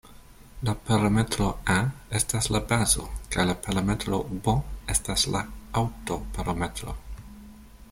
La 0.67 0.73
parametro 0.85 1.49
"a" 1.73 1.75
estas 2.19 2.47
la 2.55 2.61
bazo 2.71 3.05
kaj 3.35 3.45
la 3.51 3.57
parametro 3.67 4.21
"b" 4.49 4.57
estas 4.97 5.29
la 5.37 5.45
"alto"-parametro. 5.83 6.99